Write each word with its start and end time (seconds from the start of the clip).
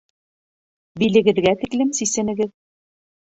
Билегеҙгә 1.03 1.51
тиклем 1.65 1.93
сисенегеҙ. 1.99 2.51